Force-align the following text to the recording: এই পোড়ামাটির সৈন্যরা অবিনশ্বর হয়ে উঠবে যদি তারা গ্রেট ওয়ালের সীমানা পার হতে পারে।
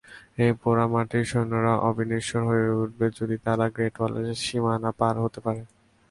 এই 0.43 0.51
পোড়ামাটির 0.61 1.25
সৈন্যরা 1.31 1.73
অবিনশ্বর 1.89 2.41
হয়ে 2.49 2.67
উঠবে 2.81 3.05
যদি 3.17 3.35
তারা 3.45 3.65
গ্রেট 3.75 3.95
ওয়ালের 3.99 4.27
সীমানা 4.45 4.91
পার 4.99 5.15
হতে 5.23 5.39
পারে। 5.45 5.61